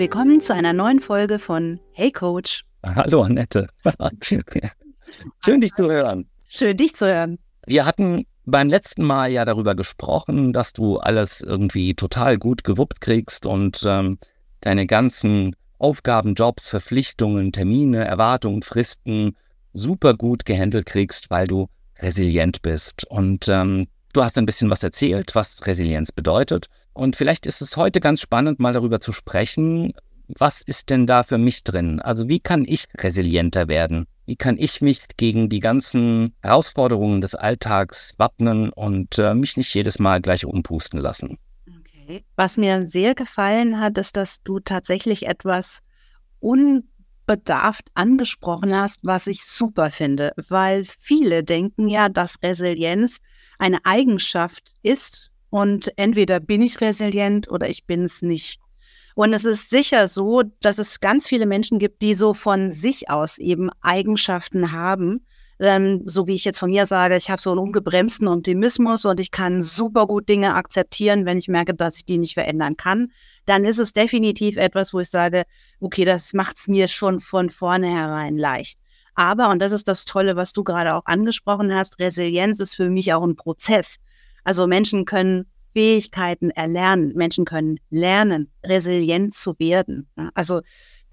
[0.00, 2.64] Willkommen zu einer neuen Folge von Hey Coach.
[2.82, 3.66] Hallo Annette.
[5.44, 6.26] Schön dich zu hören.
[6.48, 7.38] Schön dich zu hören.
[7.66, 13.02] Wir hatten beim letzten Mal ja darüber gesprochen, dass du alles irgendwie total gut gewuppt
[13.02, 14.16] kriegst und ähm,
[14.62, 19.36] deine ganzen Aufgaben, Jobs, Verpflichtungen, Termine, Erwartungen, Fristen
[19.74, 23.04] super gut gehandelt kriegst, weil du resilient bist.
[23.10, 26.66] Und ähm, du hast ein bisschen was erzählt, was Resilienz bedeutet.
[26.92, 29.92] Und vielleicht ist es heute ganz spannend, mal darüber zu sprechen,
[30.38, 32.00] was ist denn da für mich drin?
[32.00, 34.06] Also wie kann ich resilienter werden?
[34.26, 39.74] Wie kann ich mich gegen die ganzen Herausforderungen des Alltags wappnen und äh, mich nicht
[39.74, 41.38] jedes Mal gleich umpusten lassen?
[41.66, 42.22] Okay.
[42.36, 45.82] Was mir sehr gefallen hat, ist, dass du tatsächlich etwas
[47.30, 53.20] unbedarft angesprochen hast, was ich super finde, weil viele denken ja, dass Resilienz
[53.58, 58.58] eine Eigenschaft ist und entweder bin ich resilient oder ich bin es nicht.
[59.14, 63.10] Und es ist sicher so, dass es ganz viele Menschen gibt, die so von sich
[63.10, 65.26] aus eben Eigenschaften haben.
[65.58, 69.20] Ähm, so wie ich jetzt von mir sage, ich habe so einen ungebremsten Optimismus und
[69.20, 73.12] ich kann super gut Dinge akzeptieren, wenn ich merke, dass ich die nicht verändern kann.
[73.50, 75.42] Dann ist es definitiv etwas, wo ich sage,
[75.80, 78.78] okay, das macht es mir schon von vornherein leicht.
[79.16, 82.88] Aber, und das ist das Tolle, was du gerade auch angesprochen hast, Resilienz ist für
[82.88, 83.96] mich auch ein Prozess.
[84.44, 87.12] Also Menschen können Fähigkeiten erlernen.
[87.16, 90.08] Menschen können lernen, resilient zu werden.
[90.34, 90.60] Also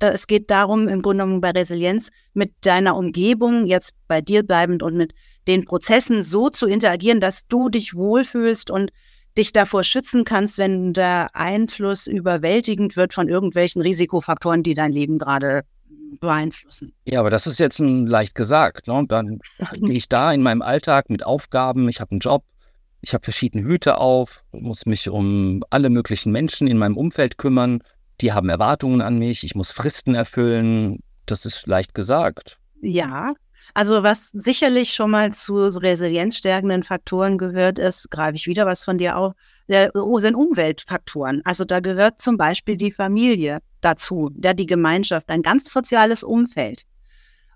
[0.00, 4.42] äh, es geht darum, im Grunde genommen bei Resilienz mit deiner Umgebung, jetzt bei dir
[4.42, 5.14] bleibend und mit
[5.48, 8.90] den Prozessen so zu interagieren, dass du dich wohlfühlst und
[9.36, 15.18] dich davor schützen kannst, wenn der Einfluss überwältigend wird von irgendwelchen Risikofaktoren, die dein Leben
[15.18, 15.62] gerade
[16.20, 16.92] beeinflussen.
[17.04, 18.88] Ja, aber das ist jetzt leicht gesagt.
[18.88, 19.04] Ne?
[19.08, 19.40] Dann
[19.74, 22.44] stehe ich da in meinem Alltag mit Aufgaben, ich habe einen Job,
[23.00, 27.80] ich habe verschiedene Hüte auf, muss mich um alle möglichen Menschen in meinem Umfeld kümmern.
[28.20, 31.00] Die haben Erwartungen an mich, ich muss Fristen erfüllen.
[31.26, 32.58] Das ist leicht gesagt.
[32.80, 33.34] Ja,
[33.74, 38.98] also was sicherlich schon mal zu resilienzstärkenden Faktoren gehört, ist, greife ich wieder was von
[38.98, 39.34] dir auf,
[39.94, 41.42] oh, sind Umweltfaktoren.
[41.44, 46.84] Also da gehört zum Beispiel die Familie dazu, ja, die Gemeinschaft, ein ganz soziales Umfeld.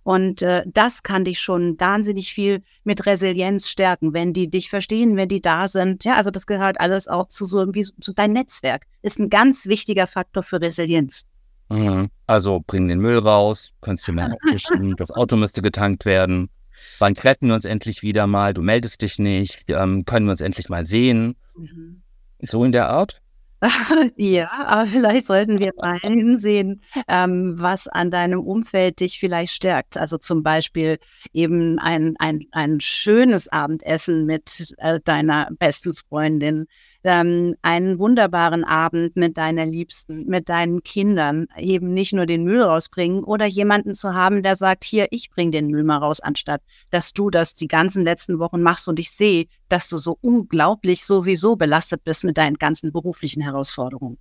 [0.03, 5.17] Und äh, das kann dich schon wahnsinnig viel mit Resilienz stärken, wenn die dich verstehen,
[5.17, 6.05] wenn die da sind.
[6.05, 8.85] Ja, also das gehört alles auch zu so wie zu dein Netzwerk.
[9.03, 11.27] Ist ein ganz wichtiger Faktor für Resilienz.
[11.71, 12.11] Mhm.
[12.27, 16.51] Also bring den Müll raus, könntest du mehr abwischen, das Auto müsste getankt werden.
[16.99, 18.55] Wann treffen wir uns endlich wieder mal?
[18.55, 19.65] Du meldest dich nicht.
[19.69, 21.37] Ähm, können wir uns endlich mal sehen?
[21.57, 22.03] Mhm.
[22.41, 23.21] So in der Art?
[24.17, 29.99] ja, aber vielleicht sollten wir mal hinsehen, ähm, was an deinem Umfeld dich vielleicht stärkt.
[29.99, 30.99] Also zum Beispiel
[31.35, 36.67] eben ein, ein, ein schönes Abendessen mit äh, deiner besten Freundin,
[37.05, 42.63] ähm, einen wunderbaren Abend mit deiner Liebsten, mit deinen Kindern, eben nicht nur den Müll
[42.63, 46.63] rausbringen oder jemanden zu haben, der sagt, hier, ich bring den Müll mal raus, anstatt
[46.91, 51.05] dass du das die ganzen letzten Wochen machst und ich sehe, dass du so unglaublich
[51.05, 54.19] sowieso belastet bist mit deinen ganzen beruflichen Herausforderungen.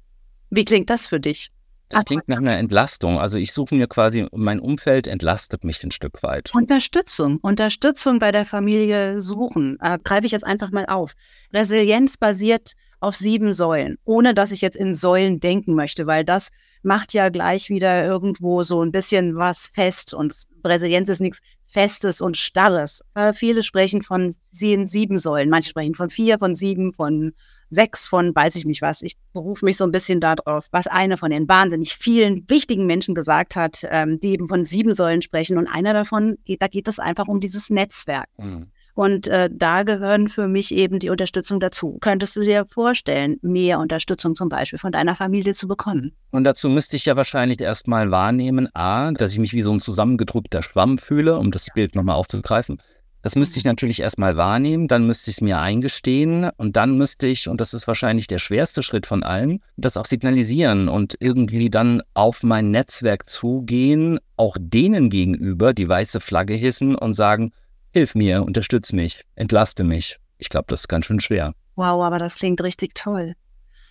[0.49, 1.51] Wie klingt das für dich?
[1.89, 3.19] Das klingt nach einer Entlastung.
[3.19, 6.53] Also ich suche mir quasi, mein Umfeld entlastet mich ein Stück weit.
[6.53, 9.77] Unterstützung, Unterstützung bei der Familie suchen.
[9.81, 11.13] Äh, greife ich jetzt einfach mal auf.
[11.51, 16.49] Resilienz basiert auf sieben Säulen, ohne dass ich jetzt in Säulen denken möchte, weil das
[16.83, 20.33] macht ja gleich wieder irgendwo so ein bisschen was fest und
[20.65, 23.03] Resilienz ist nichts Festes und Starres.
[23.13, 27.31] Äh, viele sprechen von sieben Säulen, manche sprechen von vier, von sieben, von
[27.69, 29.03] sechs von weiß ich nicht was.
[29.03, 33.13] Ich berufe mich so ein bisschen darauf, was eine von den wahnsinnig vielen wichtigen Menschen
[33.13, 35.57] gesagt hat, ähm, die eben von sieben Säulen sprechen.
[35.57, 38.29] Und einer davon, da geht es einfach um dieses Netzwerk.
[38.37, 38.71] Mhm.
[38.99, 41.99] Und äh, da gehören für mich eben die Unterstützung dazu.
[42.01, 46.11] Könntest du dir vorstellen, mehr Unterstützung zum Beispiel von deiner Familie zu bekommen?
[46.31, 49.79] Und dazu müsste ich ja wahrscheinlich erstmal wahrnehmen, a, dass ich mich wie so ein
[49.79, 52.81] zusammengedrückter Schwamm fühle, um das Bild nochmal aufzugreifen.
[53.21, 57.27] Das müsste ich natürlich erstmal wahrnehmen, dann müsste ich es mir eingestehen und dann müsste
[57.27, 61.69] ich, und das ist wahrscheinlich der schwerste Schritt von allen, das auch signalisieren und irgendwie
[61.69, 67.53] dann auf mein Netzwerk zugehen, auch denen gegenüber die weiße Flagge hissen und sagen,
[67.91, 70.17] hilf mir, unterstütz mich, entlaste mich.
[70.37, 71.53] Ich glaube, das ist ganz schön schwer.
[71.75, 73.33] Wow, aber das klingt richtig toll.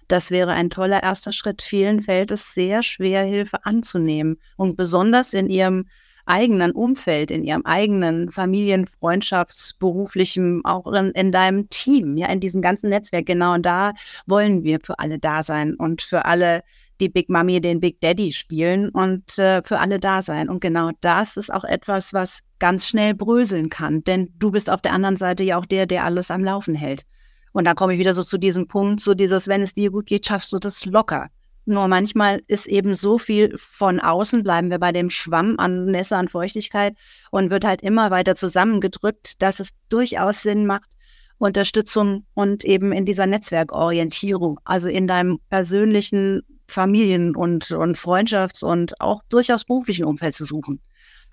[0.08, 1.60] Das wäre ein toller erster Schritt.
[1.60, 5.86] Vielen fällt es sehr schwer, Hilfe anzunehmen und besonders in ihrem
[6.24, 12.40] eigenen Umfeld, in ihrem eigenen Familien-, Freundschafts-, beruflichen, auch in, in, deinem Team, ja, in
[12.40, 13.26] diesem ganzen Netzwerk.
[13.26, 13.92] Genau da
[14.26, 16.62] wollen wir für alle da sein und für alle
[17.00, 20.48] die Big Mami den Big Daddy spielen und äh, für alle da sein.
[20.48, 24.80] Und genau das ist auch etwas, was ganz schnell bröseln kann, denn du bist auf
[24.80, 27.02] der anderen Seite ja auch der, der alles am Laufen hält.
[27.52, 30.06] Und da komme ich wieder so zu diesem Punkt, so dieses, wenn es dir gut
[30.06, 31.28] geht, schaffst du das locker
[31.64, 36.16] Nur manchmal ist eben so viel von außen, bleiben wir bei dem Schwamm an Nässe,
[36.16, 36.94] an Feuchtigkeit
[37.30, 40.90] und wird halt immer weiter zusammengedrückt, dass es durchaus Sinn macht,
[41.38, 49.00] Unterstützung und eben in dieser Netzwerkorientierung, also in deinem persönlichen Familien- und, und Freundschafts- und
[49.00, 50.80] auch durchaus beruflichen Umfeld zu suchen.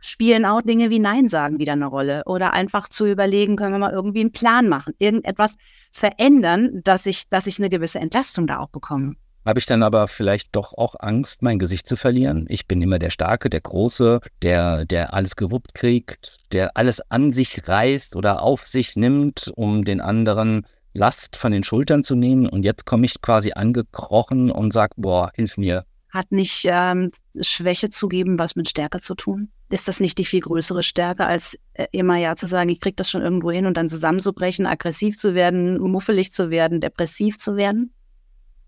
[0.02, 3.80] Spielen auch Dinge wie Nein sagen wieder eine Rolle oder einfach zu überlegen, können wir
[3.80, 5.56] mal irgendwie einen Plan machen, irgendetwas
[5.92, 9.16] verändern, dass ich, dass ich eine gewisse Entlastung da auch bekomme.
[9.46, 12.48] Habe ich dann aber vielleicht doch auch Angst, mein Gesicht zu verlieren?
[12.50, 17.32] Ich bin immer der Starke, der Große, der, der alles gewuppt kriegt, der alles an
[17.32, 22.48] sich reißt oder auf sich nimmt, um den anderen Last von den Schultern zu nehmen.
[22.48, 25.86] Und jetzt komme ich quasi angekrochen und sage, boah, hilf mir.
[26.10, 27.12] Hat nicht ähm,
[27.42, 29.50] Schwäche zugeben was mit Stärke zu tun?
[29.70, 32.96] Ist das nicht die viel größere Stärke, als äh, immer ja zu sagen, ich kriege
[32.96, 37.58] das schon irgendwo hin und dann zusammenzubrechen, aggressiv zu werden, muffelig zu werden, depressiv zu
[37.58, 37.94] werden?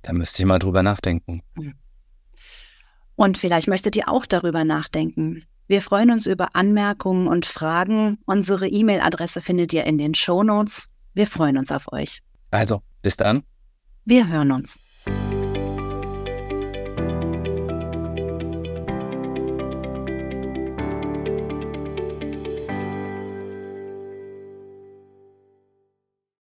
[0.02, 1.42] Da müsste ich mal drüber nachdenken.
[1.56, 1.74] Hm.
[3.16, 5.44] Und vielleicht möchtet ihr auch darüber nachdenken.
[5.68, 8.20] Wir freuen uns über Anmerkungen und Fragen.
[8.26, 10.90] Unsere E-Mail-Adresse findet ihr in den Show Notes.
[11.18, 12.20] Wir freuen uns auf euch.
[12.52, 13.42] Also, bis dann.
[14.06, 14.80] Wir hören uns.